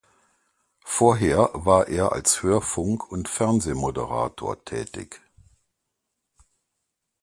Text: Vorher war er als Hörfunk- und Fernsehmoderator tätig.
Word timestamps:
Vorher 0.83 1.51
war 1.53 1.87
er 1.87 2.11
als 2.13 2.41
Hörfunk- 2.41 3.11
und 3.11 3.29
Fernsehmoderator 3.29 4.65
tätig. 4.65 5.21